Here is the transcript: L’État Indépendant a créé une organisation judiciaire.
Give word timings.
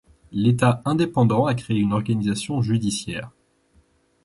L’État 0.31 0.81
Indépendant 0.85 1.45
a 1.45 1.53
créé 1.53 1.77
une 1.77 1.93
organisation 1.93 2.63
judiciaire. 2.63 3.29